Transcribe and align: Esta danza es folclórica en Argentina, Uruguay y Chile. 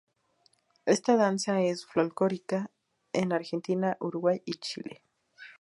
Esta 0.87 1.15
danza 1.15 1.61
es 1.61 1.85
folclórica 1.85 2.71
en 3.13 3.33
Argentina, 3.33 3.97
Uruguay 3.99 4.41
y 4.45 4.53
Chile. 4.53 5.03